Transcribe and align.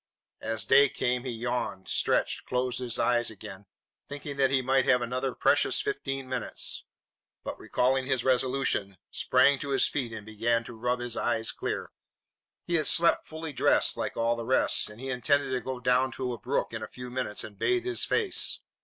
As 0.41 0.65
day 0.65 0.89
came 0.89 1.25
he 1.25 1.31
yawned, 1.31 1.87
stretched, 1.87 2.47
closed 2.47 2.79
his 2.79 2.97
eyes 2.97 3.29
again, 3.29 3.67
thinking 4.09 4.35
that 4.37 4.49
he 4.49 4.63
might 4.63 4.85
have 4.85 4.99
another 5.03 5.35
precious 5.35 5.79
fifteen 5.79 6.27
minutes, 6.27 6.85
but, 7.43 7.55
recalling 7.59 8.07
his 8.07 8.23
resolution, 8.23 8.97
sprang 9.11 9.59
to 9.59 9.69
his 9.69 9.85
feet 9.87 10.11
and 10.11 10.25
began 10.25 10.63
to 10.63 10.73
rub 10.73 11.01
his 11.01 11.15
eyes 11.15 11.51
clear. 11.51 11.91
He 12.65 12.73
had 12.73 12.87
slept 12.87 13.27
fully 13.27 13.53
dressed, 13.53 13.95
like 13.95 14.17
all 14.17 14.35
the 14.35 14.43
rest, 14.43 14.89
and 14.89 14.99
he 14.99 15.11
intended 15.11 15.51
to 15.51 15.61
go 15.61 15.79
down 15.79 16.11
to 16.13 16.33
a 16.33 16.39
brook 16.39 16.73
in 16.73 16.81
a 16.81 16.87
few 16.87 17.11
minutes 17.11 17.43
and 17.43 17.59
bathe 17.59 17.85
his 17.85 18.03
face. 18.03 18.57